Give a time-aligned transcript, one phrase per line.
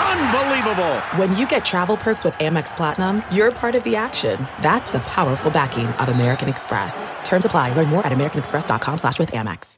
[0.00, 0.96] Unbelievable!
[1.16, 4.38] When you get travel perks with Amex Platinum, you're part of the action.
[4.62, 7.10] That's the powerful backing of American Express.
[7.24, 7.74] Terms apply.
[7.74, 9.76] Learn more at americanexpress.com slash with Amex.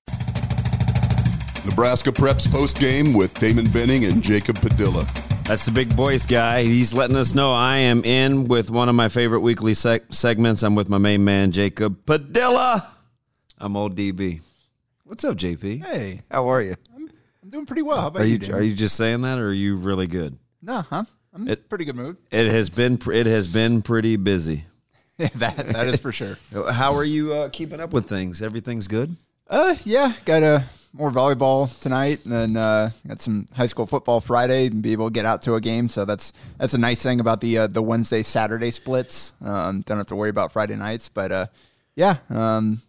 [1.65, 5.07] Nebraska Preps post game with Damon Benning and Jacob Padilla.
[5.45, 6.63] That's the big voice guy.
[6.63, 10.63] He's letting us know I am in with one of my favorite weekly seg- segments.
[10.63, 12.93] I'm with my main man, Jacob Padilla.
[13.59, 14.41] I'm old DB.
[15.05, 15.85] What's up, JP?
[15.85, 16.75] Hey, How are you?
[17.53, 18.01] Doing pretty well.
[18.01, 18.55] How about Are you Dan?
[18.55, 20.39] are you just saying that, or are you really good?
[20.63, 21.05] No, huh?
[21.35, 22.17] I'm in It- pretty good mood.
[22.31, 24.65] It has been it has been pretty busy.
[25.19, 26.39] that that is for sure.
[26.73, 28.41] How are you uh, keeping up with things?
[28.41, 29.17] Everything's good.
[29.51, 34.23] Uh, yeah, got a more volleyball tonight, and then uh, got some high school football
[34.23, 35.89] Friday, and be able to get out to a game.
[35.89, 39.35] So that's that's a nice thing about the uh, the Wednesday Saturday splits.
[39.45, 41.47] Um, don't have to worry about Friday nights, but uh,
[41.97, 42.81] yeah, um,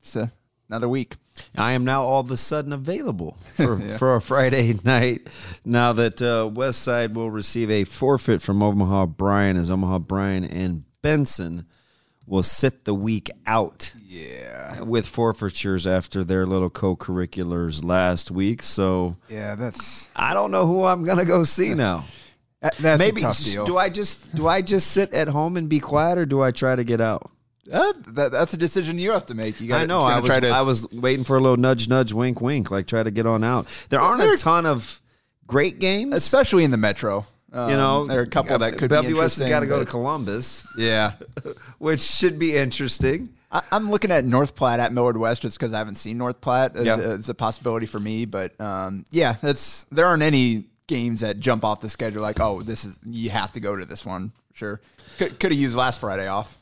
[0.00, 0.26] it's uh,
[0.68, 1.14] another week.
[1.56, 5.28] I am now all of a sudden available for, for a Friday night.
[5.64, 10.44] Now that uh, West Side will receive a forfeit from Omaha Bryan, as Omaha Bryan
[10.44, 11.66] and Benson
[12.26, 13.92] will sit the week out.
[14.06, 18.62] Yeah, with forfeitures after their little co-curriculars last week.
[18.62, 22.04] So Yeah, that's I don't know who I'm gonna go see now.
[22.60, 23.66] that's Maybe a tough deal.
[23.66, 26.50] do I just do I just sit at home and be quiet, or do I
[26.50, 27.30] try to get out?
[27.72, 29.60] Uh, that, that's a decision you have to make.
[29.60, 30.02] You got I know.
[30.02, 30.48] I was, to.
[30.48, 33.44] I was waiting for a little nudge, nudge, wink, wink, like try to get on
[33.44, 33.66] out.
[33.90, 35.00] There aren't a ton of
[35.46, 36.14] great games.
[36.14, 37.26] especially in the metro.
[37.52, 39.66] Um, you know, there are a couple that could Bellevue be West has got to
[39.66, 41.12] go to Columbus, Yeah,
[41.78, 43.30] which should be interesting.
[43.50, 46.42] I, I'm looking at North Platte at Millard West just because I haven't seen North
[46.42, 46.98] Platte as, Yep.
[46.98, 48.26] as a possibility for me.
[48.26, 52.60] But um, yeah, that's there aren't any games that jump off the schedule like, oh,
[52.60, 54.32] this is you have to go to this one.
[54.52, 54.82] Sure,
[55.16, 56.57] could could have used last Friday off.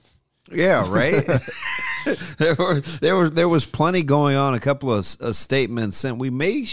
[0.52, 1.24] Yeah, right.
[2.38, 4.54] there were there were there was plenty going on.
[4.54, 6.66] A couple of uh, statements, and we may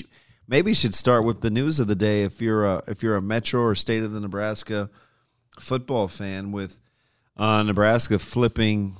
[0.47, 2.23] maybe should start with the news of the day.
[2.23, 4.89] If you're a if you're a Metro or State of the Nebraska
[5.59, 6.79] football fan, with
[7.38, 8.97] uh, Nebraska flipping.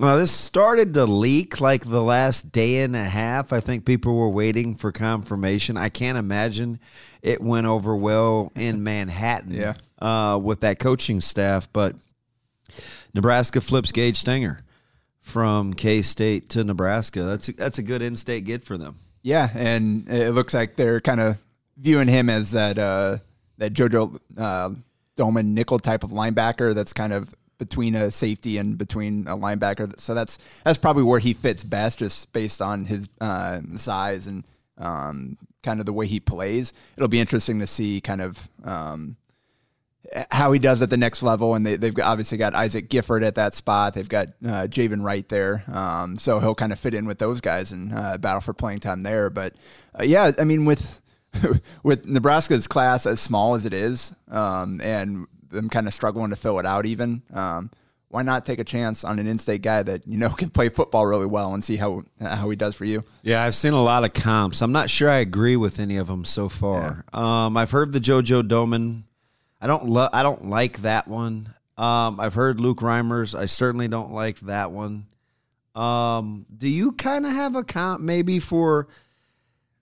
[0.00, 3.52] Now this started to leak like the last day and a half.
[3.52, 5.76] I think people were waiting for confirmation.
[5.76, 6.80] I can't imagine
[7.20, 9.52] it went over well in Manhattan.
[9.52, 9.74] Yeah.
[10.00, 11.96] uh, with that coaching staff, but.
[13.14, 14.62] Nebraska flips Gage Stenger
[15.20, 17.22] from K State to Nebraska.
[17.22, 18.98] That's a, that's a good in-state get for them.
[19.22, 21.36] Yeah, and it looks like they're kind of
[21.76, 23.18] viewing him as that uh,
[23.58, 24.70] that JoJo uh,
[25.16, 26.74] Domann nickel type of linebacker.
[26.74, 29.98] That's kind of between a safety and between a linebacker.
[30.00, 34.44] So that's that's probably where he fits best, just based on his uh, size and
[34.78, 36.72] um, kind of the way he plays.
[36.96, 38.48] It'll be interesting to see kind of.
[38.64, 39.16] Um,
[40.30, 43.36] how he does at the next level, and they, they've obviously got Isaac Gifford at
[43.36, 43.94] that spot.
[43.94, 47.40] They've got uh, Javin Wright there, um, so he'll kind of fit in with those
[47.40, 49.30] guys and uh, battle for playing time there.
[49.30, 49.54] But
[49.98, 51.00] uh, yeah, I mean with
[51.84, 56.36] with Nebraska's class as small as it is, um, and them kind of struggling to
[56.36, 57.70] fill it out, even um,
[58.08, 61.06] why not take a chance on an in-state guy that you know can play football
[61.06, 63.04] really well and see how how he does for you?
[63.22, 64.60] Yeah, I've seen a lot of comps.
[64.60, 67.04] I'm not sure I agree with any of them so far.
[67.12, 69.04] Um, I've heard the JoJo Domann.
[69.60, 71.54] I don't lo- I don't like that one.
[71.76, 73.38] Um, I've heard Luke Reimers.
[73.38, 75.06] I certainly don't like that one.
[75.74, 78.88] Um, do you kind of have a comp maybe for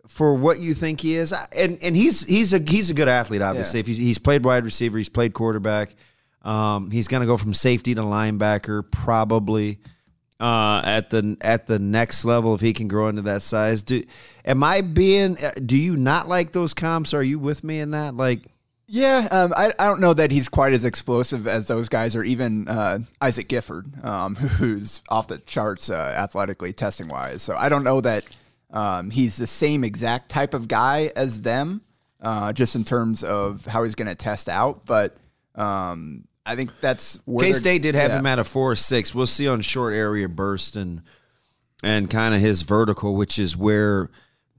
[0.06, 1.33] for what you think he is?
[1.56, 3.43] And and he's he's a he's a good athlete.
[3.43, 3.83] Obviously, Yeah.
[3.83, 5.94] if he's, he's played wide receiver, he's played quarterback.
[6.43, 9.78] Um, he's going to go from safety to linebacker probably
[10.38, 13.83] uh, at the at the next level if he can grow into that size.
[13.83, 14.03] Do
[14.44, 15.37] am I being?
[15.65, 17.12] Do you not like those comps?
[17.12, 18.15] Are you with me in that?
[18.17, 18.43] Like,
[18.91, 22.25] Yeah, um, I, I don't know that he's quite as explosive as those guys, or
[22.25, 27.43] even uh, Isaac Gifford, um, who's off the charts uh, athletically testing wise.
[27.43, 28.25] So I don't know that
[28.71, 31.82] um, he's the same exact type of guy as them,
[32.23, 34.87] uh, just in terms of how he's going to test out.
[34.87, 35.14] But
[35.55, 38.19] um, I think that's where K State did have yeah.
[38.20, 39.14] him at a four or six.
[39.14, 41.02] We'll see on short area burst and
[41.82, 44.08] and kind of his vertical, which is where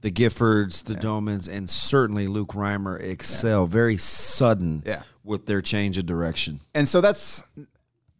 [0.02, 3.66] the Giffords, the Domanns, and certainly Luke Reimer excel.
[3.66, 5.02] Very sudden Yeah.
[5.24, 6.60] with their change of direction.
[6.74, 7.42] and so that's,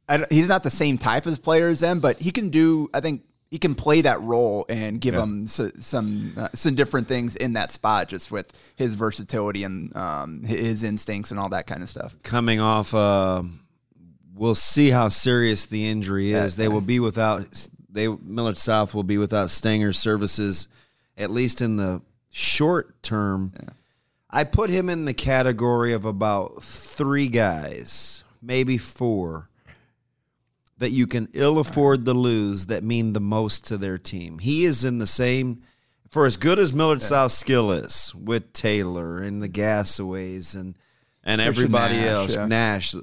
[0.08, 2.88] I he's not the same type as player as them, but he can do.
[2.92, 7.08] I think he can play that role and give them s- some uh, some different
[7.08, 11.66] things in that spot, just with his versatility and um, his instincts and all that
[11.66, 12.14] kind of stuff.
[12.22, 12.92] coming off.
[12.94, 13.42] Uh,
[14.34, 16.56] we'll see how serious the injury is.
[16.56, 17.66] They will be without.
[17.92, 20.68] They Millard South will be without Stenger's services
[21.20, 22.02] at least in the
[22.32, 23.52] short term.
[24.30, 29.50] I put him in the category of about three guys, maybe four,
[30.78, 34.38] that you can ill afford to lose that mean the most to their team.
[34.38, 35.62] He is in the same
[36.08, 40.76] for as good as Millard South's skill is with Taylor and the Gasaways and
[41.22, 42.46] and Christian everybody Nash, else, yeah.
[42.46, 42.94] Nash.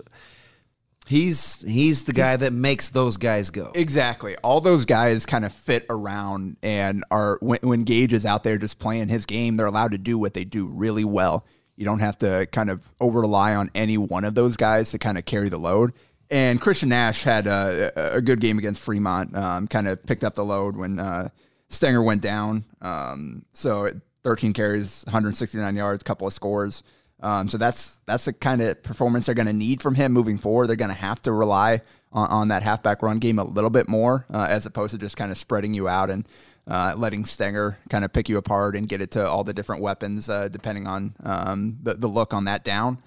[1.08, 3.72] He's he's the guy that makes those guys go.
[3.74, 4.36] Exactly.
[4.44, 8.58] All those guys kind of fit around and are when, when Gage is out there
[8.58, 11.46] just playing his game, they're allowed to do what they do really well.
[11.78, 14.98] You don't have to kind of over rely on any one of those guys to
[14.98, 15.94] kind of carry the load.
[16.30, 19.36] And Christian Nash had a, a good game against Fremont.
[19.36, 21.30] Um, kind of picked up the load when uh,
[21.70, 22.66] Stenger went down.
[22.82, 23.90] Um, so
[24.24, 26.84] 13 carries, 169 yards, couple of scores.
[27.20, 30.38] Um, so that's that's the kind of performance they're going to need from him moving
[30.38, 30.68] forward.
[30.68, 31.82] They're going to have to rely
[32.12, 35.18] on, on that halfback run game a little bit more, uh, as opposed to just
[35.18, 36.28] kind of spreading you out and
[36.68, 39.82] uh, letting Stenger kind of pick you apart and get it to all the different
[39.82, 43.00] weapons, uh, depending on um, the the look on that down.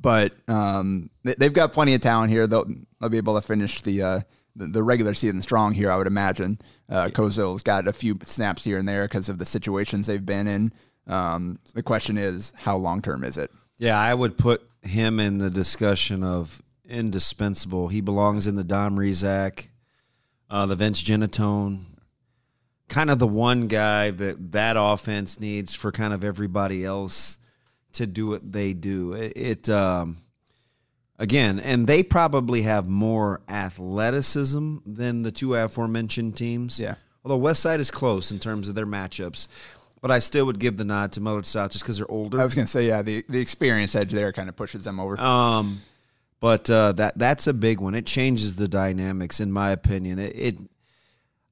[0.00, 2.46] But um, they- they've got plenty of talent here.
[2.46, 2.66] They'll
[3.00, 4.20] they'll be able to finish the uh,
[4.56, 5.90] the, the regular season strong here.
[5.90, 6.58] I would imagine.
[6.88, 10.46] Uh, Kozil's got a few snaps here and there because of the situations they've been
[10.46, 10.72] in.
[11.06, 13.50] Um, the question is, how long term is it?
[13.78, 17.88] Yeah, I would put him in the discussion of indispensable.
[17.88, 19.68] He belongs in the Dom Rizak,
[20.50, 21.84] uh, the Vince Genatone,
[22.88, 27.38] kind of the one guy that that offense needs for kind of everybody else
[27.92, 29.12] to do what they do.
[29.12, 30.18] It, it um,
[31.18, 36.80] again, and they probably have more athleticism than the two aforementioned teams.
[36.80, 36.94] Yeah.
[37.24, 39.48] Although West Side is close in terms of their matchups,
[40.00, 42.40] but I still would give the nod to Millard South just because they're older.
[42.40, 45.00] I was going to say, yeah, the, the experience edge there kind of pushes them
[45.00, 45.20] over.
[45.20, 45.80] Um,
[46.40, 47.94] but uh, that that's a big one.
[47.94, 50.18] It changes the dynamics, in my opinion.
[50.18, 50.56] It, it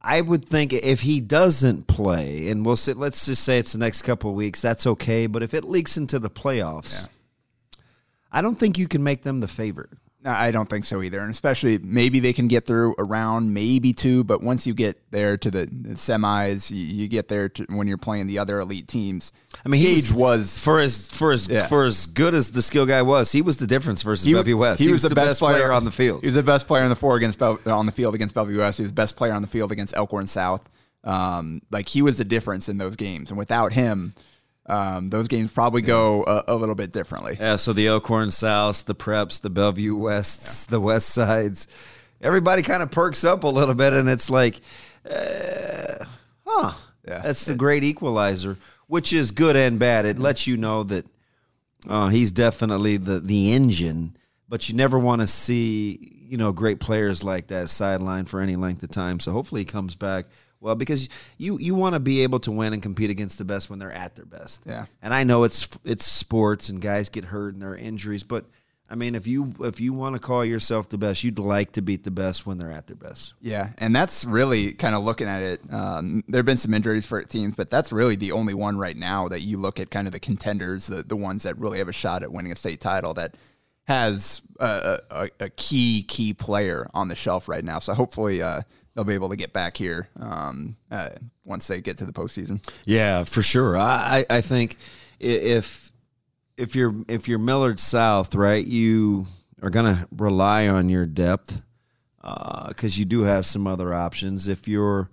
[0.01, 3.79] I would think if he doesn't play, and we'll say, let's just say it's the
[3.79, 5.27] next couple of weeks, that's okay.
[5.27, 7.09] But if it leaks into the playoffs,
[8.31, 9.91] I don't think you can make them the favorite.
[10.27, 11.21] I don't think so either.
[11.21, 15.11] And especially maybe they can get through a round, maybe two, but once you get
[15.11, 18.89] there to the, semis, you, you get there to when you're playing the other elite
[18.89, 19.33] teams.
[19.65, 21.67] I mean, he Gage was for as for as Yeah.
[21.67, 24.57] for as good as the skill guy was, he was the difference versus he, Bellevue
[24.57, 24.81] West.
[24.81, 26.21] He, was, the, best, player on the field.
[26.21, 28.59] He was the best player on the floor against Bel- on the field against Bellevue
[28.59, 28.79] West.
[28.79, 30.69] He was the best player on the field against Elkhorn South.
[31.05, 34.15] Um, like he was the difference in those games, and without him,
[34.69, 37.37] um, those games probably go a, a little bit differently.
[37.39, 41.69] Yeah, so the Elkhorn Souths, the Preps, the Bellevue Wests, the West Sides,
[42.21, 44.61] everybody kind of perks up a little bit, and it's like,
[45.09, 46.05] uh,
[46.47, 46.73] huh,
[47.07, 47.21] Yeah.
[47.21, 50.05] that's the great equalizer, which is good and bad.
[50.07, 51.07] It lets you know that
[51.89, 54.17] uh, he's definitely the the engine,
[54.49, 58.57] but you never want to see you know great players like that sidelined for any
[58.57, 59.21] length of time.
[59.21, 60.27] So hopefully he comes back.
[60.67, 61.09] Well, because
[61.39, 63.93] you you want to be able to win and compete against the best when they're
[63.93, 64.63] at their best.
[64.67, 64.87] Yeah.
[65.01, 68.47] And I know it's it's sports and guys get hurt and there are injuries, but
[68.91, 71.83] I mean if you if you want to call yourself the best, you'd like to
[71.83, 73.35] beat the best when they're at their best.
[73.41, 75.61] Yeah, and that's really kind of looking at it.
[75.71, 78.97] Um, there have been some injuries for teams, but that's really the only one right
[78.97, 81.89] now that you look at kind of the contenders, the, the ones that really have
[81.89, 83.37] a shot at winning a state title that
[83.85, 87.79] has a, a, a key, key player on the shelf right now.
[87.79, 88.63] So hopefully uh,
[88.97, 91.11] they'll be able to get back here um, uh,
[91.45, 92.67] once they get to the postseason.
[92.87, 93.77] Yeah, for sure.
[93.77, 94.79] I, I think
[95.21, 95.93] if
[96.57, 99.27] if you're if you're Millard South, right, you
[99.63, 101.63] are going to rely on your depth
[102.69, 104.49] because you do have some other options.
[104.49, 105.11] If you're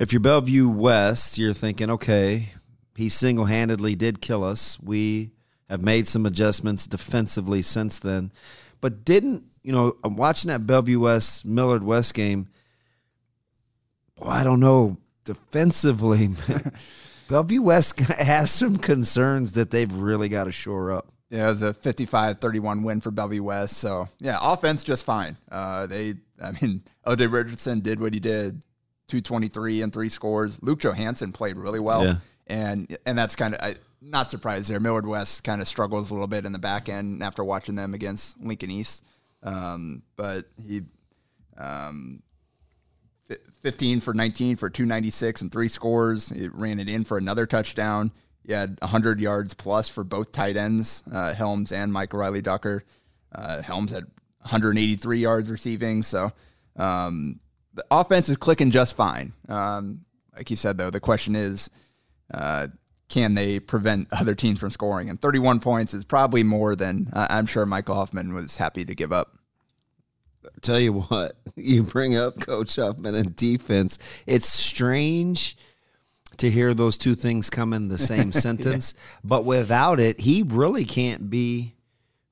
[0.00, 2.48] if you're Bellevue West, you're thinking, okay,
[2.96, 4.78] he single handedly did kill us.
[4.80, 5.30] We
[5.68, 8.32] have made some adjustments defensively since then,
[8.80, 9.92] but didn't you know?
[10.02, 12.48] I'm watching that Bellevue West Millard West game.
[14.20, 16.28] Boy, I don't know defensively.
[17.28, 21.08] Bellevue West has some concerns that they've really got to shore up.
[21.30, 23.76] Yeah, it was a 55-31 win for Bellevue West.
[23.78, 25.36] So yeah, offense just fine.
[25.50, 28.62] Uh, they, I mean, OJ Richardson did what he did,
[29.06, 30.58] two twenty three and three scores.
[30.62, 32.14] Luke Johannsen played really well, Yeah.
[32.48, 34.80] and and that's kind of I not surprised there.
[34.80, 37.94] Millard West kind of struggles a little bit in the back end after watching them
[37.94, 39.04] against Lincoln East,
[39.44, 40.82] um, but he.
[41.58, 42.29] Um, fi-
[43.62, 46.30] 15 for 19 for 296 and three scores.
[46.30, 48.12] It ran it in for another touchdown.
[48.46, 52.84] He had 100 yards plus for both tight ends, uh, Helms and Mike Riley Ducker.
[53.32, 54.04] Uh, Helms had
[54.40, 56.02] 183 yards receiving.
[56.02, 56.32] So
[56.76, 57.40] um,
[57.74, 59.32] the offense is clicking just fine.
[59.48, 61.68] Um, like you said, though, the question is
[62.32, 62.68] uh,
[63.08, 65.10] can they prevent other teams from scoring?
[65.10, 69.12] And 31 points is probably more than I'm sure Michael Huffman was happy to give
[69.12, 69.36] up.
[70.62, 73.98] Tell you what, you bring up Coach Huffman and defense.
[74.26, 75.56] It's strange
[76.38, 78.94] to hear those two things come in the same sentence.
[79.22, 81.74] But without it, he really can't be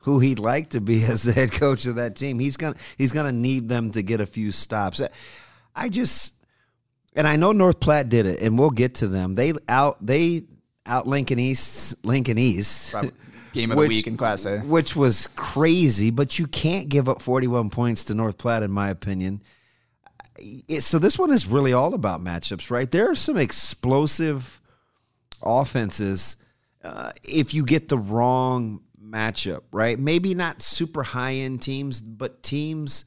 [0.03, 2.39] who he'd like to be as the head coach of that team.
[2.39, 5.01] He's gonna he's gonna need them to get a few stops.
[5.75, 6.35] I just
[7.15, 9.35] and I know North Platte did it, and we'll get to them.
[9.35, 10.45] They out they
[10.87, 12.95] out Lincoln East Lincoln East.
[13.53, 14.59] Game of the week in Class A.
[14.61, 18.91] Which was crazy, but you can't give up 41 points to North Platte, in my
[18.91, 19.43] opinion.
[20.39, 22.91] It, so this one is really all about matchups, right?
[22.91, 24.61] There are some explosive
[25.43, 26.37] offenses
[26.85, 29.99] uh, if you get the wrong matchup, right?
[29.99, 33.05] Maybe not super high end teams, but teams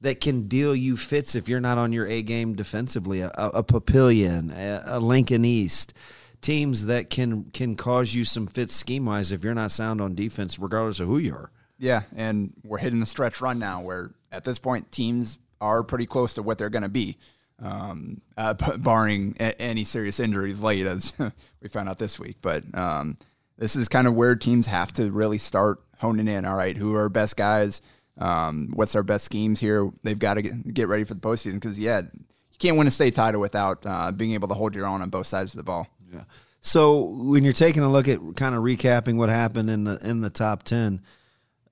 [0.00, 3.20] that can deal you fits if you're not on your A game defensively.
[3.20, 5.94] A, a Papillion, a, a Lincoln East,
[6.40, 10.14] teams that can can cause you some fits scheme wise if you're not sound on
[10.14, 11.50] defense, regardless of who you are.
[11.78, 16.06] Yeah, and we're hitting the stretch run now, where at this point teams are pretty
[16.06, 17.16] close to what they're going to be,
[17.58, 21.12] um, uh, barring a- any serious injuries late, as
[21.62, 22.36] we found out this week.
[22.42, 23.16] But um,
[23.56, 26.44] this is kind of where teams have to really start honing in.
[26.44, 27.82] All right, who are our best guys?
[28.18, 29.90] Um, what's our best schemes here?
[30.02, 32.90] They've got to get, get ready for the postseason because yeah, you can't win a
[32.90, 35.62] state title without uh, being able to hold your own on both sides of the
[35.62, 35.88] ball.
[36.12, 36.24] Yeah.
[36.60, 40.20] So when you're taking a look at kind of recapping what happened in the in
[40.20, 41.00] the top ten,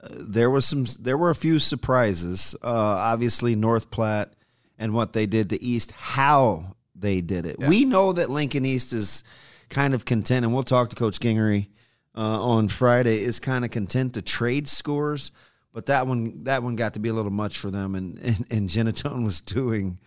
[0.02, 2.54] uh, there was some there were a few surprises.
[2.62, 4.32] Uh, obviously, North Platte
[4.78, 7.56] and what they did to East, how they did it.
[7.58, 7.68] Yeah.
[7.68, 9.24] We know that Lincoln East is
[9.68, 11.68] kind of content, and we'll talk to Coach Gingery
[12.16, 13.20] uh, on Friday.
[13.22, 15.32] Is kind of content to trade scores,
[15.74, 18.46] but that one that one got to be a little much for them, and and,
[18.50, 19.98] and Genatone was doing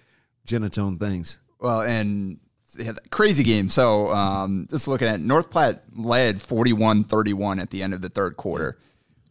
[0.47, 1.37] Genatone things.
[1.59, 2.39] Well, and
[3.09, 3.69] crazy game.
[3.69, 8.37] So um, just looking at North Platte led 41-31 at the end of the third
[8.37, 8.77] quarter.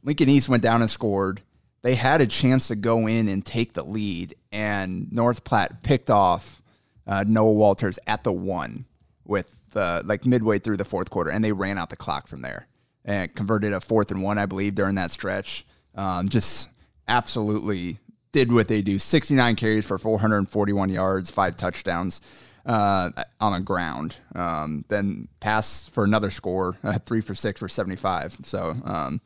[0.02, 1.42] Lincoln East went down and scored.
[1.82, 6.10] They had a chance to go in and take the lead, and North Platte picked
[6.10, 6.62] off
[7.06, 8.84] uh, Noah Walters at the one
[9.24, 12.42] with the like midway through the fourth quarter, and they ran out the clock from
[12.42, 12.66] there
[13.04, 15.64] and converted a fourth and one, I believe, during that stretch.
[15.94, 16.68] Um, just
[17.08, 17.98] absolutely
[18.32, 22.20] did what they do 69 carries for 441 yards, five touchdowns
[22.66, 24.16] uh, on the ground.
[24.34, 28.38] Um, then pass for another score, uh, three for six for 75.
[28.42, 29.20] So um,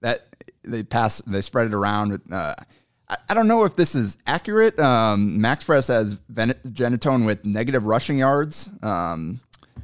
[0.00, 0.26] that
[0.64, 2.20] they pass, they spread it around.
[2.30, 2.54] Uh,
[3.08, 4.78] I, I, don't know if this is accurate.
[4.78, 9.40] Um, MaxPreps has Genatone with negative rushing yards, um,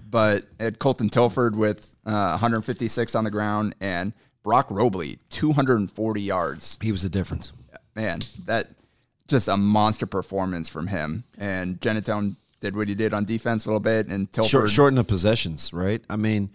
[0.08, 6.78] but at Colton Tilford with uh, 156 on the ground and Brock Robley 240 yards.
[6.80, 7.52] He was the difference.
[7.94, 8.68] Man, that
[9.28, 11.24] just a monster performance from him.
[11.38, 14.94] And Genatone did what he did on defense a little bit, and Tilford Short, shorten
[14.96, 16.02] the possessions, right?
[16.08, 16.50] I mean,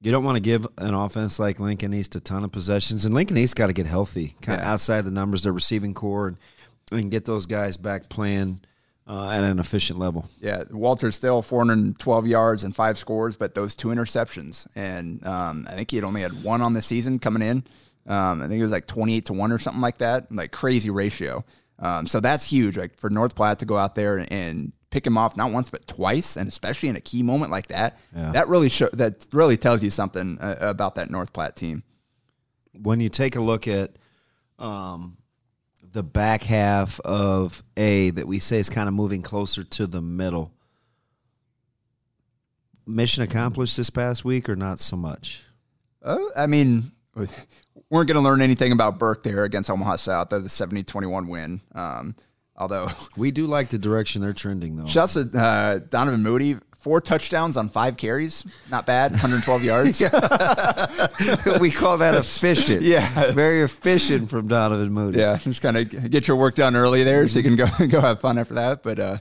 [0.00, 3.14] you don't want to give an offense like Lincoln East a ton of possessions, and
[3.14, 6.36] Lincoln East got to get healthy, kind of outside the numbers, their receiving core, and,
[6.92, 8.60] and get those guys back playing.
[9.06, 10.28] Uh, at an efficient level.
[10.38, 15.72] Yeah, Walter still 412 yards and five scores, but those two interceptions, and um, I
[15.72, 17.64] think he had only had one on the season coming in.
[18.06, 20.90] Um, I think it was like 28 to one or something like that, like crazy
[20.90, 21.44] ratio.
[21.80, 25.16] Um, so that's huge, like for North Platte to go out there and pick him
[25.16, 27.98] off not once but twice, and especially in a key moment like that.
[28.14, 28.32] Yeah.
[28.32, 31.82] That really show, that really tells you something uh, about that North Platte team.
[32.72, 33.96] When you take a look at
[34.58, 35.16] um,
[35.92, 40.00] the back half of A that we say is kind of moving closer to the
[40.00, 40.52] middle,
[42.86, 45.44] mission accomplished this past week or not so much?
[46.02, 47.26] Uh, I mean, we
[47.90, 50.30] weren't going to learn anything about Burke there against Omaha South.
[50.30, 51.60] That was a 70-21 win.
[51.74, 52.14] Um,
[52.60, 54.86] Although we do like the direction they're trending, though.
[54.86, 60.00] Shouts to uh, Donovan Moody, four touchdowns on five carries, not bad, 112 yards.
[61.60, 62.82] we call that efficient.
[62.82, 65.18] Yeah, very efficient from Donovan Moody.
[65.18, 68.00] Yeah, just kind of get your work done early there, so you can go go
[68.00, 68.82] have fun after that.
[68.82, 69.18] But uh,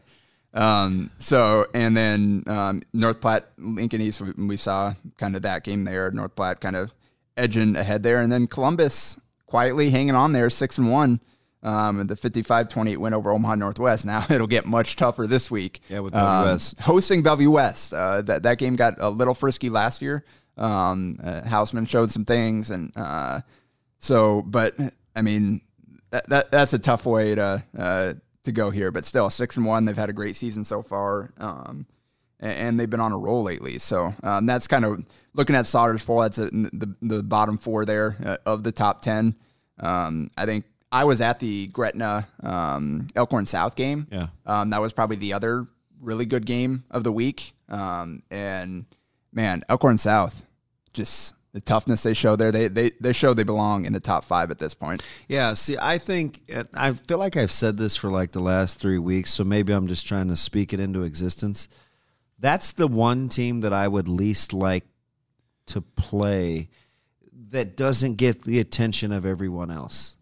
[0.54, 5.64] um, so and then um, North Platte, Lincoln East, we, we saw kind of that
[5.64, 6.12] game there.
[6.12, 6.94] North Platte kind of
[7.38, 11.22] edging ahead there, and then Columbus quietly hanging on there, six and one
[11.62, 14.06] um, the 55-28 win over Omaha Northwest.
[14.06, 15.82] Now it'll get much tougher this week.
[15.90, 17.94] Yeah, with Bellevue um, West hosting Bellevue West.
[17.94, 20.24] Uh, that that game got a little frisky last year.
[20.58, 23.42] Um, uh, Hausman showed some things, and uh,
[23.98, 24.76] so, but
[25.16, 25.62] I mean,
[26.12, 28.14] that, that that's a tough way to uh,
[28.44, 28.92] to go here.
[28.92, 29.86] But still, six and one.
[29.86, 31.86] They've had a great season so far, um,
[32.40, 33.80] and, and, they've been on a roll lately.
[33.80, 36.22] So um, that's kind of looking at Sauter's poll.
[36.22, 39.36] That's a, the the bottom four there uh, of the top ten.
[39.80, 44.08] Um, I think I was at the Gretna um, Elkhorn South game.
[44.12, 45.66] Yeah, um, that was probably the other
[46.02, 47.54] really good game of the week.
[47.68, 48.86] Um, and
[49.32, 50.46] man, Elkhorn South,
[50.94, 52.52] just the toughness they show there.
[52.52, 55.04] They they they show they belong in the top five at this point.
[55.28, 55.54] Yeah.
[55.54, 56.42] See, I think
[56.74, 59.88] I feel like I've said this for like the last three weeks, so maybe I'm
[59.88, 61.68] just trying to speak it into existence.
[62.38, 64.86] That's the one team that I would least like
[65.68, 66.70] to play
[67.50, 70.16] that doesn't get the attention of everyone else.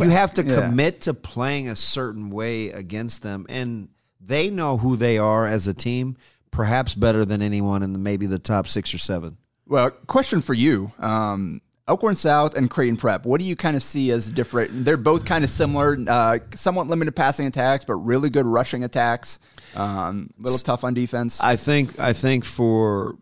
[0.00, 0.60] You have to Yeah.
[0.68, 3.88] commit to playing a certain way against them, and
[4.20, 6.16] they know who they are as a team,
[6.50, 9.36] perhaps better than anyone in the, maybe the top six or seven.
[9.66, 10.92] Well, question for you.
[10.98, 14.70] Um, Elkhorn South and Creighton Prep, what do you kind of see as different?
[14.84, 19.38] They're both kind of similar, uh, somewhat limited passing attacks, but really good rushing attacks.
[19.74, 21.40] Um, little tough on defense.
[21.42, 23.16] I think I think for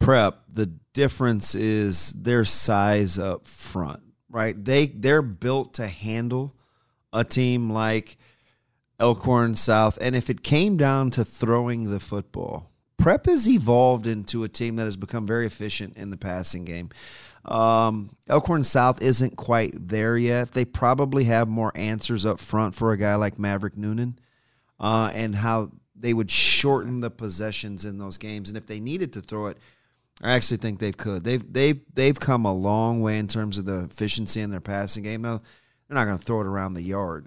[0.00, 4.62] prep, the difference is their size up front, right?
[4.62, 6.54] They they're built to handle
[7.12, 8.16] a team like
[8.98, 14.42] Elkhorn South, and if it came down to throwing the football, prep has evolved into
[14.42, 16.88] a team that has become very efficient in the passing game.
[17.44, 20.52] Um, Elkhorn South isn't quite there yet.
[20.52, 24.18] They probably have more answers up front for a guy like Maverick Noonan
[24.78, 28.48] uh, and how they would shorten the possessions in those games.
[28.48, 29.58] And if they needed to throw it,
[30.22, 31.24] I actually think they could.
[31.24, 35.02] They've they've they've come a long way in terms of the efficiency in their passing
[35.02, 35.22] game.
[35.22, 35.40] Now
[35.88, 37.26] they're not going to throw it around the yard,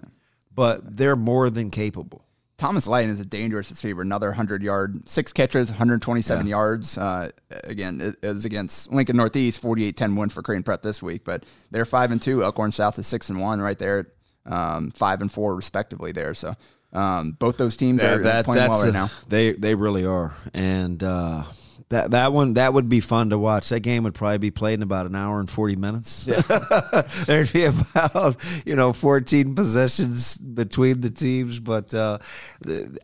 [0.54, 2.22] but they're more than capable.
[2.56, 4.00] Thomas Lighton is a dangerous receiver.
[4.00, 6.96] Another 100 yard, six catches, 127 yards.
[6.96, 7.28] Uh,
[7.64, 11.22] again, it, it was against Lincoln Northeast, 48 10 win for Creighton Prep this week.
[11.22, 12.42] But they're 5 and 2.
[12.42, 14.06] Elkhorn South is 6 and 1 right there,
[14.46, 16.32] um, 5 and 4 respectively there.
[16.32, 16.54] So
[16.94, 19.10] um, both those teams are playing well right a- now.
[19.28, 21.42] They they really are, and uh,
[21.88, 23.68] that that one that would be fun to watch.
[23.68, 26.24] That game would probably be played in about an hour and forty minutes.
[27.26, 32.18] There'd be about you know fourteen possessions between the teams, but uh,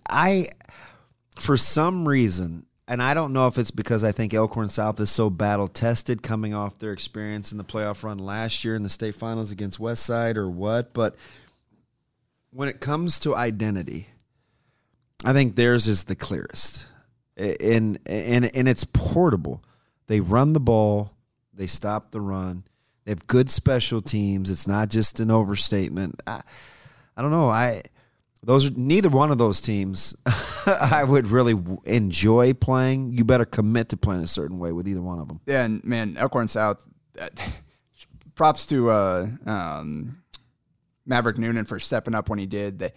[0.08, 0.46] I
[1.36, 2.66] for some reason.
[2.88, 6.22] And I don't know if it's because I think Elkhorn South is so battle tested
[6.22, 9.80] coming off their experience in the playoff run last year in the state finals against
[9.80, 11.14] Westside or what, but
[12.50, 14.08] when it comes to identity,
[15.24, 16.86] I think theirs is the clearest.
[17.42, 19.64] And and and it's portable.
[20.06, 21.12] They run the ball,
[21.52, 22.64] they stop the run.
[23.04, 24.50] They have good special teams.
[24.50, 26.22] It's not just an overstatement.
[26.26, 26.42] I,
[27.16, 27.48] I don't know.
[27.48, 27.82] I
[28.44, 30.16] those are neither one of those teams
[30.66, 33.12] I would really enjoy playing.
[33.12, 35.40] You better commit to playing a certain way with either one of them.
[35.46, 36.84] Yeah, and man, Elkhorn South.
[37.20, 37.28] uh,
[38.34, 40.22] props to uh, um,
[41.06, 42.78] Maverick Noonan for stepping up when he did.
[42.78, 42.92] They,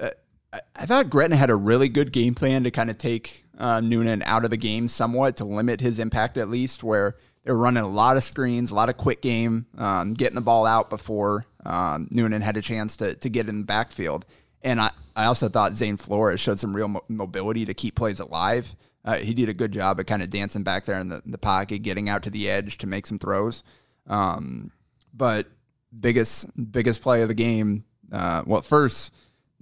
[0.00, 0.10] uh,
[0.52, 3.80] I, I thought Gretna had a really good game plan to kind of take uh,
[3.80, 6.82] Noonan out of the game somewhat to limit his impact at least.
[6.82, 10.34] Where they were running a lot of screens, a lot of quick game, um, getting
[10.34, 14.24] the ball out before um, Noonan had a chance to to get in the backfield.
[14.62, 18.20] And I, I also thought Zane Flores showed some real mo- mobility to keep plays
[18.20, 18.74] alive.
[19.04, 21.36] Uh, he did a good job at kind of dancing back there in the, the
[21.36, 23.62] pocket, getting out to the edge to make some throws.
[24.06, 24.70] Um,
[25.12, 25.46] but
[25.98, 27.84] biggest biggest play of the game.
[28.10, 29.12] Uh, well, first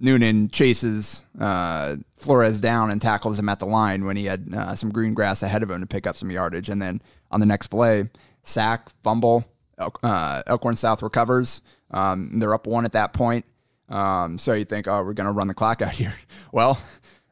[0.03, 4.75] Noonan chases uh, Flores down and tackles him at the line when he had uh,
[4.75, 7.45] some green grass ahead of him to pick up some yardage, and then on the
[7.45, 8.09] next play,
[8.43, 9.45] sack, fumble.
[9.79, 11.61] Uh, Elkhorn South recovers.
[11.89, 13.45] Um, they're up one at that point.
[13.87, 16.13] Um, so you think, oh, we're going to run the clock out here.
[16.51, 16.77] Well,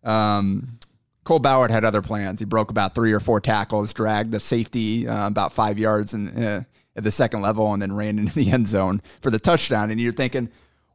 [0.05, 0.79] um,
[1.25, 2.39] Cole Ballard had other plans.
[2.39, 6.29] He broke about three or four tackles, dragged the safety uh, about five yards in,
[6.29, 6.63] uh,
[6.95, 9.91] at the second level, and then ran into the end zone for the touchdown.
[9.91, 10.49] And you're thinking,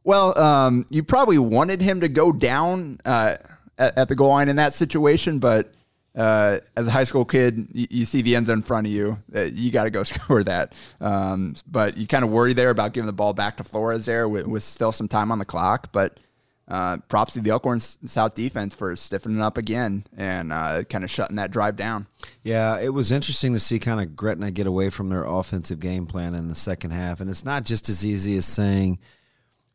[0.07, 3.35] well, um, you probably wanted him to go down uh,
[3.77, 5.73] at, at the goal line in that situation, but
[6.15, 8.93] uh, as a high school kid, you, you see the end zone in front of
[8.93, 9.21] you.
[9.35, 10.71] Uh, you got to go score that.
[11.01, 14.29] Um, but you kind of worry there about giving the ball back to Flores there
[14.29, 15.91] with, with still some time on the clock.
[15.91, 16.21] But
[16.69, 21.09] uh, props to the Elkhorn South defense for stiffening up again and uh, kind of
[21.09, 22.07] shutting that drive down.
[22.43, 26.05] Yeah, it was interesting to see kind of Gretna get away from their offensive game
[26.05, 27.19] plan in the second half.
[27.19, 28.99] And it's not just as easy as saying,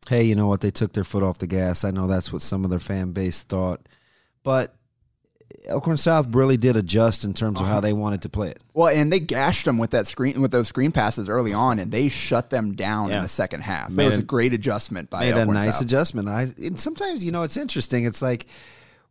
[0.09, 1.83] hey, you know what, they took their foot off the gas.
[1.83, 3.87] I know that's what some of their fan base thought.
[4.43, 4.75] But
[5.67, 7.81] Elkhorn South really did adjust in terms of how uh-huh.
[7.81, 8.59] they wanted to play it.
[8.73, 11.91] Well, and they gashed them with that screen with those screen passes early on, and
[11.91, 13.17] they shut them down Yeah.
[13.17, 13.89] in the second half.
[13.89, 15.83] Made That was a- a great adjustment by Made a Elkhorn nice South.
[15.83, 16.27] adjustment.
[16.27, 18.05] I and sometimes, you know, it's interesting.
[18.05, 18.45] It's like,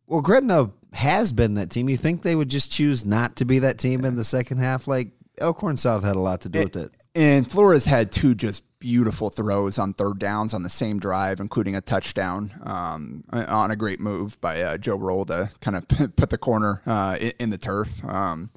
[0.06, 1.88] well, Gretna has been that team.
[1.88, 4.86] You think they would just choose not to be that team in the second half?
[4.86, 6.92] Like Elkhorn South had a lot to do with it.
[7.14, 11.76] And Flores had two just beautiful throws on third downs on the same drive, including
[11.76, 16.30] a touchdown um, on a great move by uh, Joe Roll to kind of put
[16.30, 18.04] the corner uh, in, the turf.
[18.04, 18.50] Um,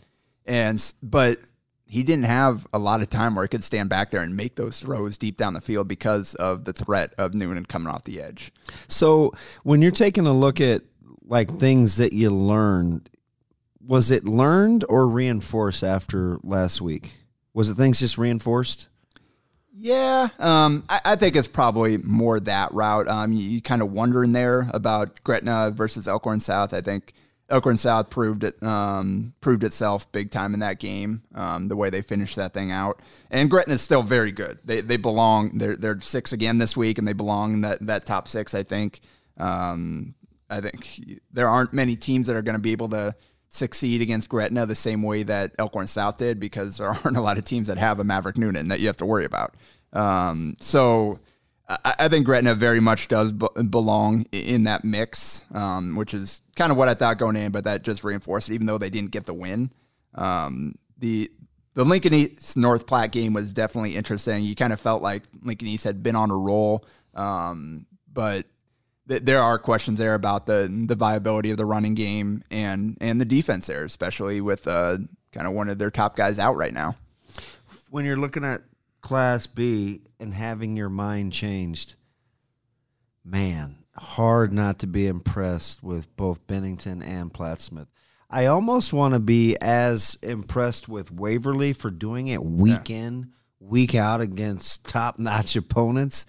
[0.44, 1.38] and but
[1.86, 4.56] he didn't have a lot of time where he could stand back there and make
[4.56, 8.20] those throws deep down the field because of the threat of Noonan coming off the
[8.20, 8.52] edge.
[8.88, 10.82] So when you're taking a look at
[11.22, 13.12] like things that you learned,
[13.80, 17.14] was it learned or reinforced after last week?
[17.54, 18.88] Was it things just reinforced?
[19.78, 23.10] Yeah, um, I, I think it's probably more that route.
[23.10, 26.74] Um, you, you kind of wondering there about Gretna versus Elkhorn South.
[26.74, 27.14] I think
[27.50, 31.24] Elkhorn South proved it um, proved itself big time in that game.
[31.36, 34.60] Um, the way they finished that thing out, and Gretna is still very good.
[34.64, 35.58] They they belong.
[35.58, 38.56] They're they're six again this week, and they belong in that that top six.
[38.56, 39.02] I think.
[39.38, 40.16] Um,
[40.50, 43.16] I think there aren't many teams that are going to be able to
[43.56, 47.38] succeed against Gretna the same way that Elkhorn South did because there aren't a lot
[47.38, 49.56] of teams that have a Maverick Noonan that you have to worry about.
[49.94, 51.20] Um, so
[51.70, 56.42] I, I, think Gretna very much does b- belong in that mix, um, which is
[56.56, 58.90] kind of what I thought going in, but that just reinforced it, even though they
[58.90, 59.72] didn't get the win.
[60.14, 61.32] Um, the
[61.76, 64.44] the Lincoln East North Platte game was definitely interesting.
[64.44, 67.86] You kind of felt like Lincoln East had been on a roll, um,
[69.08, 73.26] there are questions there about the the viability of the running game and and the
[73.26, 74.98] defense there, especially with uh,
[75.32, 76.96] kind of one of their top guys out right now.
[77.90, 78.62] When you're looking at
[79.02, 81.96] Class B and having your mind changed,
[83.24, 87.88] man, hard not to be impressed with both Bennington and Plattsmouth.
[88.30, 92.98] I almost want to be as impressed with Waverly for doing it week yeah.
[92.98, 96.26] in, week out against top notch opponents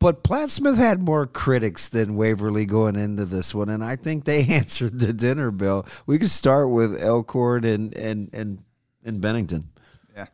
[0.00, 4.44] but Plattsmouth had more critics than Waverly going into this one, and I think they
[4.48, 5.86] answered the dinner bill.
[6.06, 8.64] We could start with Elkhorn and and and,
[9.04, 9.68] and Bennington.
[10.16, 10.26] Yeah,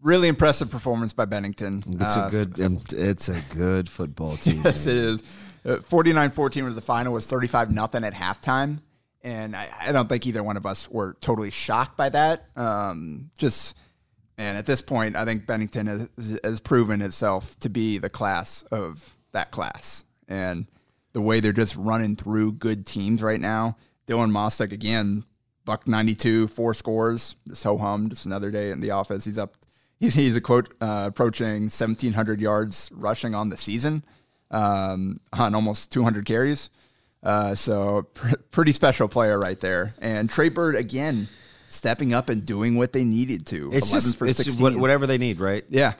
[0.00, 1.84] really impressive performance by Bennington.
[1.86, 4.60] It's uh, a good um, it's a good football team.
[4.64, 4.96] yes, man.
[4.96, 5.22] it is.
[5.64, 7.12] 49-14 uh, was the final.
[7.12, 8.80] Was thirty five nothing at halftime,
[9.22, 12.48] and I, I, don't think either one of us were totally shocked by that.
[12.56, 13.76] Um, just
[14.38, 18.62] and at this point, I think Bennington has, has proven itself to be the class
[18.64, 20.04] of that class.
[20.28, 20.66] And
[21.12, 23.76] the way they're just running through good teams right now.
[24.06, 25.24] Dylan Mostek, again,
[25.64, 27.36] buck 92, four scores.
[27.48, 29.24] Just ho hum, just another day in the office.
[29.24, 29.56] He's up,
[30.00, 34.04] he's, he's a quote, uh, approaching 1,700 yards rushing on the season
[34.50, 36.70] um, on almost 200 carries.
[37.22, 39.94] Uh, so, pr- pretty special player right there.
[40.00, 41.28] And Trey Bird, again,
[41.72, 43.70] stepping up and doing what they needed to.
[43.72, 45.64] It's just for it's whatever they need, right?
[45.68, 45.94] Yeah.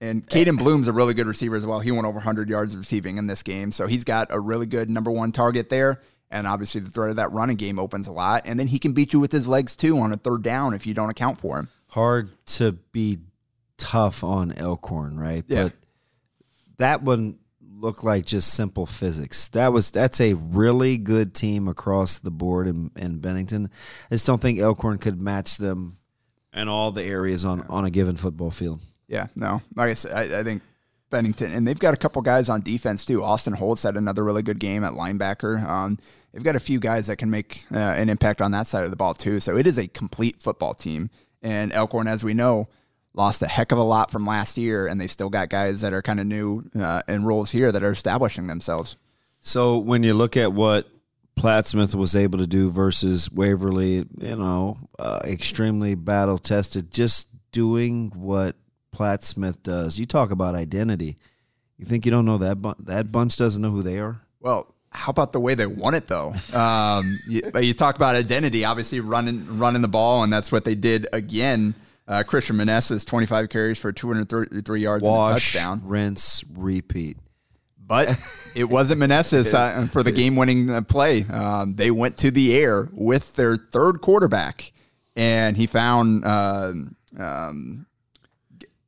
[0.00, 1.80] And Caden Bloom's a really good receiver as well.
[1.80, 4.90] He went over 100 yards receiving in this game, so he's got a really good
[4.90, 6.02] number one target there.
[6.30, 8.42] And obviously, the threat of that running game opens a lot.
[8.44, 10.86] And then he can beat you with his legs too on a third down if
[10.86, 11.68] you don't account for him.
[11.88, 13.18] Hard to be
[13.76, 15.44] tough on Elkhorn, right?
[15.46, 15.64] Yeah.
[15.64, 15.72] But
[16.78, 17.38] that one
[17.84, 19.48] look like just simple physics.
[19.50, 23.70] That was that's a really good team across the board in, in Bennington.
[24.10, 25.98] I just don't think Elkhorn could match them
[26.52, 28.80] in all the areas on, on a given football field.
[29.06, 29.60] Yeah, no.
[29.76, 30.62] Like I said, I, I think
[31.10, 33.22] Bennington, and they've got a couple guys on defense too.
[33.22, 35.62] Austin Holtz had another really good game at linebacker.
[35.62, 35.98] Um,
[36.32, 38.90] they've got a few guys that can make uh, an impact on that side of
[38.90, 39.40] the ball too.
[39.40, 41.10] So it is a complete football team.
[41.42, 42.68] And Elkhorn, as we know,
[43.14, 45.92] lost a heck of a lot from last year, and they still got guys that
[45.92, 48.96] are kind of new uh, in roles here that are establishing themselves.
[49.40, 50.88] So when you look at what
[51.36, 58.10] Plattsmouth was able to do versus Waverly, you know, uh, extremely battle tested, just doing
[58.14, 58.56] what
[58.94, 59.98] Plattsmouth does.
[59.98, 61.16] You talk about identity.
[61.78, 64.20] You think you don't know that bu- that bunch doesn't know who they are?
[64.40, 66.34] Well, how about the way they won it though?
[66.54, 70.76] Um, you, you, talk about identity, obviously running running the ball, and that's what they
[70.76, 71.74] did again
[72.06, 75.88] uh, Christian Manessas, 25 carries for 233 yards Wash, and a touchdown.
[75.88, 77.16] rinse, repeat.
[77.78, 78.18] But
[78.54, 81.24] it wasn't Manessas uh, for the game-winning uh, play.
[81.24, 84.72] Um, they went to the air with their third quarterback,
[85.16, 86.72] and he found uh,
[87.18, 87.86] um,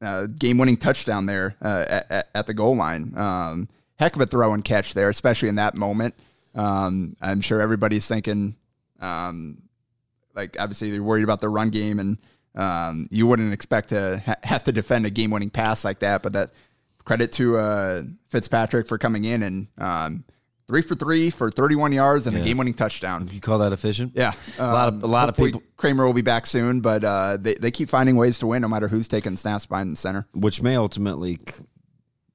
[0.01, 3.17] uh, game-winning touchdown there uh, at, at, the goal line.
[3.17, 6.15] Um, heck of a throw and catch there, especially in that moment.
[6.55, 8.57] Um, I'm sure everybody's thinking,
[9.01, 9.63] um,
[10.35, 12.19] like obviously they're worried about the run game and–
[12.57, 16.33] um, you wouldn't expect to ha- have to defend a game-winning pass like that, but
[16.33, 16.51] that
[17.05, 20.25] credit to uh, Fitzpatrick for coming in and um,
[20.67, 22.43] three for three for 31 yards and yeah.
[22.43, 23.29] a game-winning touchdown.
[23.33, 24.13] You call that efficient?
[24.15, 25.63] Yeah, um, a lot of a lot of people.
[25.77, 28.69] Kramer will be back soon, but uh, they they keep finding ways to win no
[28.69, 31.39] matter who's taking snaps behind the center, which may ultimately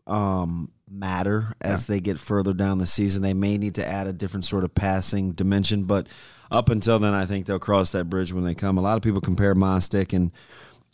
[0.08, 1.96] um, matter as yeah.
[1.96, 3.24] they get further down the season.
[3.24, 6.08] They may need to add a different sort of passing dimension, but
[6.52, 8.78] up until then, I think they'll cross that bridge when they come.
[8.78, 10.32] A lot of people compare Mostek and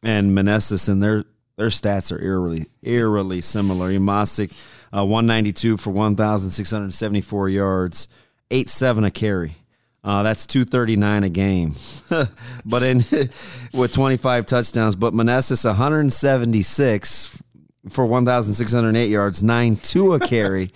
[0.03, 1.25] and Manessas, and their
[1.57, 3.89] their stats are eerily eerily similar.
[3.91, 4.55] Mostek,
[4.95, 8.07] uh, one ninety two for one thousand six hundred seventy four yards,
[8.51, 9.55] eight seven a carry.
[10.03, 11.75] Uh, that's 239 a game.
[12.65, 12.97] but in
[13.73, 17.43] with 25 touchdowns, but Manessas 176
[17.89, 20.67] for 1,608 yards, 9 2 a carry,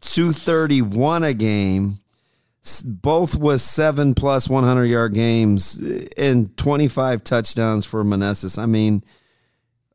[0.00, 1.98] 231 a game,
[2.84, 5.80] both with seven plus 100 yard games
[6.16, 8.58] and 25 touchdowns for Manessas.
[8.58, 9.04] I mean,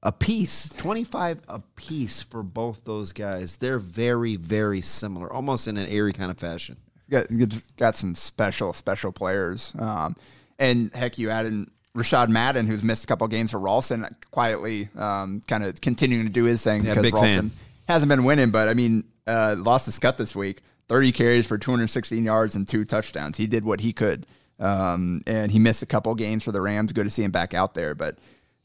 [0.02, 3.58] a piece, 25 a piece for both those guys.
[3.58, 6.78] They're very, very similar, almost in an airy kind of fashion.
[7.10, 7.28] got
[7.78, 9.74] got some special special players.
[9.78, 10.16] Um,
[10.58, 14.90] and heck, you add in Rashad Madden, who's missed a couple games for Ralston, quietly
[14.96, 17.52] um, kind of continuing to do his thing Yeah, because Ralston fan.
[17.88, 18.52] hasn't been winning.
[18.52, 20.62] But I mean, uh, lost the scut this week.
[20.88, 23.38] 30 carries for 216 yards and two touchdowns.
[23.38, 24.26] He did what he could.
[24.60, 26.92] Um, and he missed a couple games for the Rams.
[26.94, 27.96] Good to see him back out there.
[27.96, 28.18] But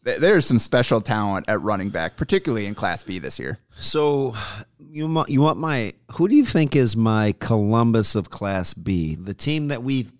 [0.05, 3.59] th- there's some special talent at running back, particularly in Class B this year.
[3.79, 4.35] So
[4.79, 9.15] you you want my who do you think is my Columbus of Class B?
[9.15, 10.13] The team that we've,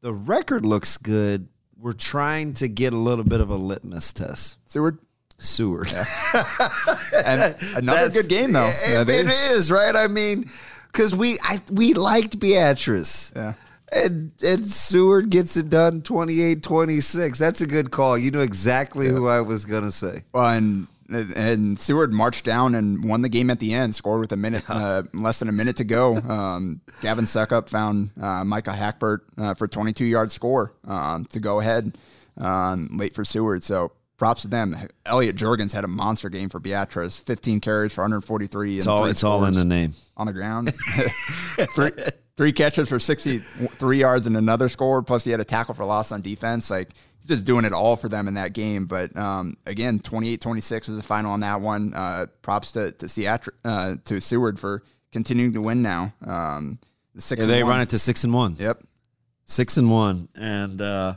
[0.00, 1.48] the record looks good.
[1.78, 4.58] We're trying to get a little bit of a litmus test.
[4.66, 4.98] Seward,
[5.38, 5.92] Seward.
[7.24, 8.70] and another good game though.
[8.86, 9.94] It, it is right.
[9.94, 10.50] I mean,
[10.90, 13.32] because we I, we liked Beatrice.
[13.36, 13.54] Yeah.
[13.92, 17.38] And and Seward gets it done 28-26.
[17.38, 18.18] That's a good call.
[18.18, 20.24] You know exactly who I was gonna say.
[20.32, 23.94] Well, and and Seward marched down and won the game at the end.
[23.94, 26.16] Scored with a minute, uh, less than a minute to go.
[26.16, 31.60] Um, Gavin Suckup found uh, Micah Hackbert uh, for 22 yard score um, to go
[31.60, 31.96] ahead
[32.36, 33.62] um, late for Seward.
[33.62, 34.76] So props to them.
[35.04, 37.16] Elliot Jorgens had a monster game for Beatrice.
[37.16, 38.78] 15 carries for 143.
[38.78, 39.94] It's all it's all in the name.
[40.16, 40.74] on the ground.
[41.74, 41.90] three,
[42.36, 45.02] three catches for 63 yards and another score.
[45.02, 46.70] Plus, he had a tackle for loss on defense.
[46.70, 46.90] Like,
[47.26, 48.86] just doing it all for them in that game.
[48.86, 51.92] But um, again, 28 26 was the final on that one.
[51.94, 56.12] Uh, props to, to, Seattle, uh, to Seward for continuing to win now.
[56.24, 56.78] Um,
[57.16, 57.70] six Yeah, and they one.
[57.70, 58.56] run it to six and one.
[58.58, 58.82] Yep.
[59.44, 61.14] Six and one, and uh,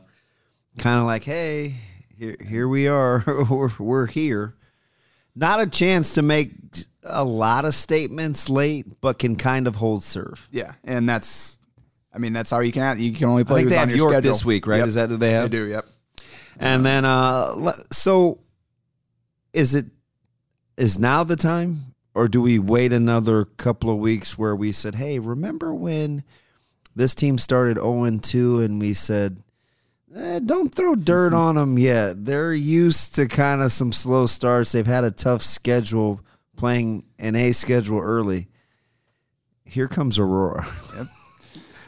[0.77, 1.75] kind of like, hey,
[2.15, 3.23] here here we are.
[3.49, 4.53] we're, we're here.
[5.35, 6.51] Not a chance to make
[7.03, 10.47] a lot of statements late, but can kind of hold serve.
[10.51, 10.73] Yeah.
[10.83, 11.57] And that's,
[12.13, 13.87] I mean, that's how you can, you can only I play think who's they on
[13.87, 14.31] have your York schedule.
[14.33, 14.77] this week, right?
[14.79, 14.87] Yep.
[14.89, 15.49] Is that who they have?
[15.49, 15.87] They do, yep.
[16.59, 18.39] And then, uh, so
[19.53, 19.85] is it
[20.77, 24.95] is now the time, or do we wait another couple of weeks where we said,
[24.95, 26.23] "Hey, remember when
[26.95, 29.41] this team started zero and two, and we said."
[30.15, 32.25] Eh, don't throw dirt on them yet.
[32.25, 34.71] They're used to kind of some slow starts.
[34.71, 36.21] They've had a tough schedule
[36.57, 38.47] playing an A schedule early.
[39.63, 40.65] Here comes Aurora.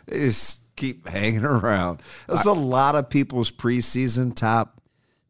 [0.06, 2.02] they just keep hanging around.
[2.28, 4.82] That's a lot of people's preseason top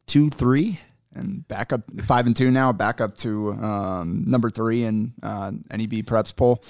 [0.06, 0.78] two, three.
[1.14, 5.50] and back up five and two now, back up to um, number three in uh,
[5.70, 6.62] NEB preps poll.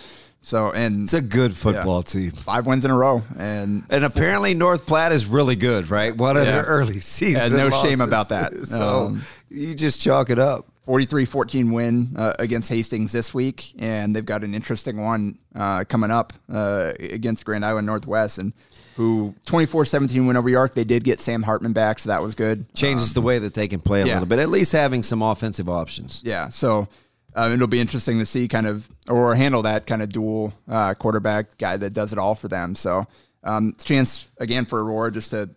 [0.44, 2.32] So and It's a good football team.
[2.32, 6.16] five wins in a row, and And apparently North Platte is really good, right?
[6.16, 6.50] One of Yeah.
[6.52, 7.52] their early season.
[7.56, 8.52] no shame about that.
[8.66, 10.66] So Um, you just chalk it up.
[10.86, 16.10] 43-14 win uh, against Hastings this week, and they've got an interesting one uh, coming
[16.10, 18.52] up uh, against Grand Island Northwest, and
[18.96, 20.74] who 24-17 win over York.
[20.74, 22.72] They did get Sam Hartman back, so that was good.
[22.74, 24.14] Changes the way that they can play a yeah.
[24.14, 24.40] little bit.
[24.40, 26.20] At least having some offensive options.
[26.24, 26.88] Yeah, so
[27.34, 30.94] um, it'll be interesting to see kind of or handle that kind of dual uh,
[30.94, 32.74] quarterback guy that does it all for them.
[32.74, 33.06] So
[33.44, 35.50] um, chance again for Aurora just to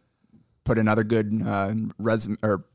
[0.64, 2.66] put another good uh, resume or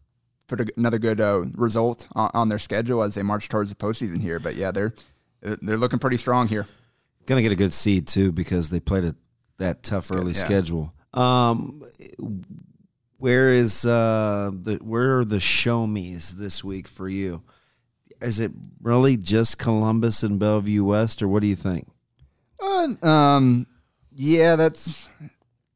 [0.50, 3.76] put a, another good uh, result on, on their schedule as they march towards the
[3.76, 4.38] postseason here.
[4.38, 4.92] But yeah, they're
[5.40, 6.66] they're looking pretty strong here.
[7.26, 9.14] Going to get a good seed too because they played a,
[9.58, 10.38] that tough early yeah.
[10.38, 10.92] schedule.
[11.14, 11.82] Um,
[13.18, 17.42] where is uh the where are the show me's this week for you?
[18.20, 21.88] Is it really just Columbus and Bellevue West, or what do you think?
[22.60, 23.66] Uh, um,
[24.14, 25.08] yeah, that's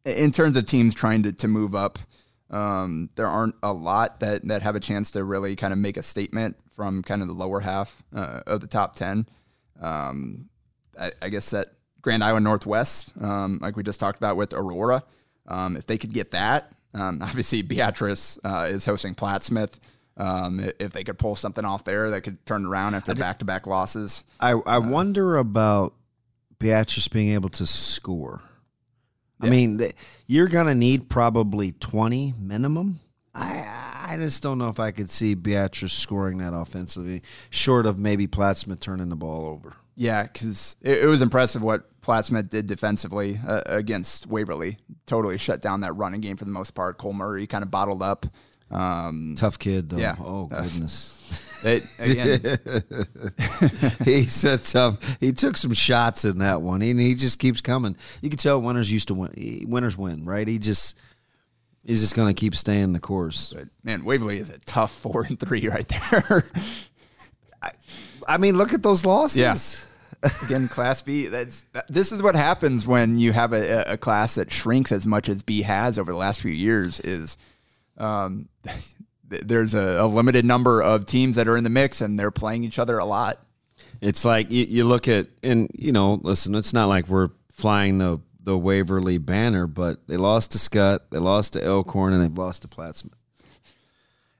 [0.05, 1.99] in terms of teams trying to, to move up.
[2.51, 5.97] Um, there aren't a lot that, that have a chance to really kind of make
[5.97, 9.27] a statement from kind of the lower half uh, of the top 10.
[9.81, 10.49] Um,
[10.99, 15.03] I, I guess that Grand Island Northwest, um, like we just talked about with Aurora,
[15.47, 19.79] um, if they could get that, um, obviously Beatrice uh, is hosting Plattsmouth.
[20.17, 23.45] Um, if they could pull something off there, that could turn around after back to
[23.45, 24.23] back losses.
[24.39, 25.95] I I wonder about
[26.61, 28.41] Beatrice being able to score.
[29.40, 29.94] I mean, th-
[30.27, 33.01] you're gonna need probably twenty minimum.
[33.35, 33.64] I
[34.07, 38.27] I just don't know if I could see Beatrice scoring that offensively, short of maybe
[38.27, 39.75] Plattsmouth turning the ball over.
[39.97, 44.79] Yeah, because it, it was impressive what Plattsmouth did defensively uh, against Waverly.
[45.07, 46.99] Totally shut down that running game for the most part.
[46.99, 48.27] Cole Murray kind of bottled up.
[48.70, 49.99] Um, Tough kid, though.
[49.99, 50.16] Yeah.
[50.18, 51.51] Oh goodness.
[51.64, 52.40] it, again,
[54.05, 55.16] He's a tough.
[55.20, 57.96] He took some shots in that one, and he just keeps coming.
[58.22, 59.64] You can tell winners used to win.
[59.68, 60.46] Winners win, right?
[60.46, 60.98] He just
[61.85, 63.53] he's just going to keep staying the course.
[63.53, 66.44] but man, Waverly is a tough four and three right there.
[68.29, 69.38] I mean, look at those losses.
[69.40, 70.31] Yeah.
[70.46, 71.27] Again, Class B.
[71.27, 75.29] That's this is what happens when you have a, a class that shrinks as much
[75.29, 76.98] as B has over the last few years.
[77.00, 77.37] Is
[77.98, 78.94] um, th-
[79.29, 82.65] there's a, a limited number of teams that are in the mix and they're playing
[82.65, 83.41] each other a lot.
[84.01, 87.99] It's like you, you look at, and you know, listen, it's not like we're flying
[87.99, 92.43] the the Waverly banner, but they lost to Scott, they lost to Elkhorn, and they
[92.43, 93.13] lost to Plattsmouth.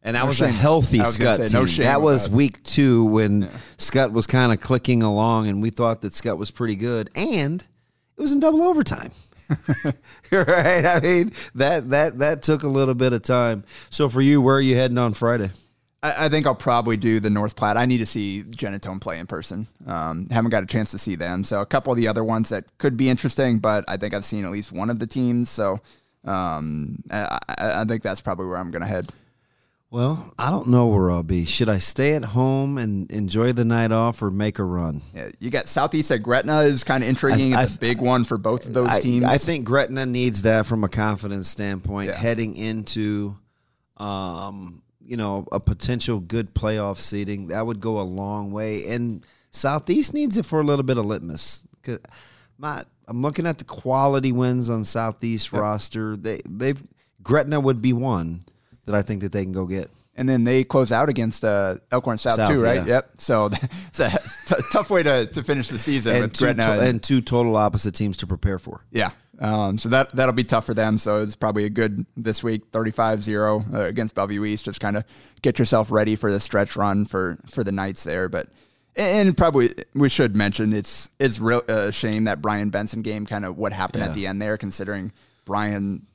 [0.03, 1.67] And that No was a healthy Scott say, no team.
[1.67, 6.03] shame that was week two when Scott was kind of clicking along, and we thought
[6.03, 9.13] that Scott was pretty good, and it was in double overtime.
[10.31, 10.85] right?
[10.85, 13.65] I mean that that that took a little bit of time.
[13.91, 15.51] So for you, where are you heading on Friday?
[16.03, 17.77] I, I think I'll probably do the North Platte.
[17.77, 19.67] I need to see Genetone play in person.
[19.87, 21.43] Um, haven't got a chance to see them.
[21.45, 24.25] So a couple of the other ones that could be interesting, but I think I've
[24.25, 25.51] seen at least one of the teams.
[25.51, 25.81] So
[26.25, 29.11] um, I, I I think that's probably where I'm going to head.
[29.95, 31.45] Well, I don't know where I'll be.
[31.45, 35.03] Should I stay at home and enjoy the night off, or make a run?
[35.15, 37.55] Yeah, you got Southeast at Gretna is kind of intriguing.
[37.55, 39.25] I- it's a big one for both of those I, teams.
[39.25, 42.17] I think Gretna needs that from a confidence standpoint, Yeah.
[42.17, 43.37] heading into,
[43.97, 47.47] um, you know, a potential good playoff seating.
[47.47, 48.89] That would go a long way.
[48.89, 51.69] And Southeast needs it for a little bit of litmus.
[52.59, 56.17] My, I'm looking at the quality wins on Southeast roster.
[56.17, 56.83] They they've
[57.23, 58.43] Gretna would be one
[58.87, 59.91] that I think that they can go get.
[60.17, 62.77] and then they close out against uh, Elkhorn South, South, too, right?
[62.87, 62.87] yeah.
[62.87, 63.11] Yep.
[63.19, 63.47] So
[63.89, 64.11] it's a
[64.47, 67.57] t- tough way to, to finish the season And with two, to- and two total
[67.57, 68.85] opposite teams to prepare for.
[68.91, 69.11] Yeah.
[69.41, 70.97] Um, so that that'll be tough for them.
[70.97, 74.65] So it's probably a good this week, 35-0 uh, against Bellevue East.
[74.65, 75.03] Just kind of
[75.43, 78.29] get yourself ready for the stretch run for for the Knights there.
[78.29, 78.49] But
[78.95, 83.45] and probably we should mention it's it's real a shame that Bryan Benson game kind
[83.45, 84.11] of what happened Yeah.
[84.11, 85.11] at the end there, considering
[85.45, 86.07] Bryan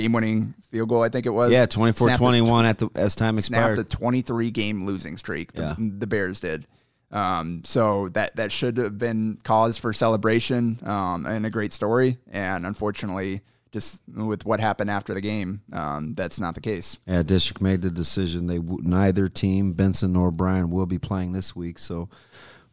[0.00, 1.02] game winning field goal.
[1.02, 3.78] I think it was Yeah, Snapped 24-21 at the as time snapped expired.
[3.78, 5.52] a 23 game losing streak.
[5.52, 5.74] The, Yeah.
[5.78, 6.66] the Bears did.
[7.12, 12.18] Um, so that that should have been cause for celebration um, and a great story.
[12.30, 13.40] And unfortunately,
[13.72, 16.98] just with what happened after the game, um, that's not the case.
[17.06, 18.46] Yeah, district made the decision.
[18.46, 21.78] They neither team, Benson nor Bryan, will be playing this week.
[21.80, 22.08] So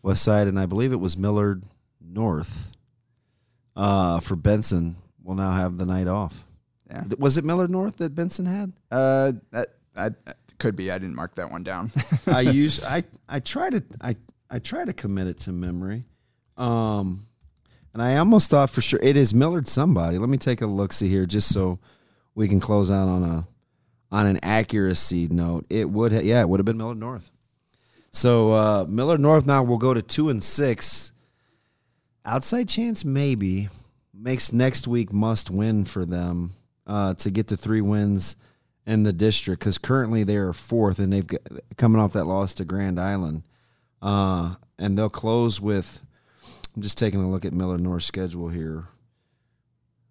[0.04, 1.64] Westside and I believe it was Millard
[2.00, 2.72] North
[3.76, 6.47] uh, for Benson will now have the night off.
[6.90, 7.04] Yeah.
[7.20, 8.72] Was it Millard North that Benson had?
[8.90, 10.12] Uh, that, I,
[10.58, 10.92] could be.
[10.92, 11.92] I didn't mark that one down.
[12.28, 14.16] I use I I try to I
[14.50, 16.06] I try to commit it to memory.
[16.58, 17.28] Um
[17.94, 20.18] and I almost thought for sure it is Millard somebody.
[20.18, 21.80] Let me take a look see here just so
[22.36, 23.48] we can close out on a
[24.12, 25.66] on an accuracy note.
[25.70, 27.32] It would ha- yeah, it would have been Millard North.
[28.12, 31.12] So uh Millard North now will go to 2 and 6.
[32.26, 33.70] Outside chance maybe
[34.14, 36.52] makes next week must win for them
[36.88, 38.36] uh to get the 3 wins
[38.88, 41.42] in the district because currently they are fourth and they've got,
[41.76, 43.44] coming off that loss to Grand Island,
[44.02, 46.04] uh, and they'll close with.
[46.76, 48.86] I'm just taking a look at Millard North's schedule here,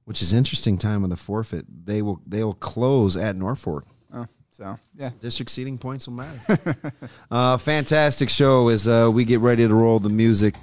[0.05, 0.77] which is interesting.
[0.77, 3.85] Time of the forfeit, they will they will close at Norfolk.
[4.13, 5.11] oh, so yeah.
[5.21, 6.77] District seating points will matter.
[7.31, 10.55] uh, fantastic show as uh, we get ready to roll the music.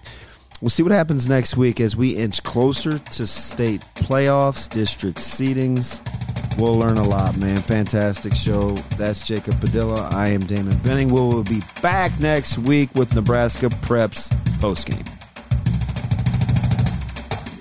[0.63, 5.99] We'll see what happens next week as we inch closer to state playoffs, district seedings.
[6.57, 7.61] We'll learn a lot, man.
[7.61, 8.77] Fantastic show.
[8.95, 10.07] That's Jacob Padilla.
[10.07, 11.09] I am Damon Benning.
[11.09, 14.29] We will be back next week with Nebraska Preps
[14.61, 15.05] postgame.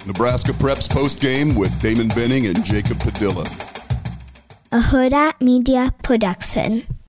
[0.06, 3.48] Nebraska Preps postgame with Damon Benning and Jacob Padilla.
[4.70, 6.86] a Hurrdat Media Production.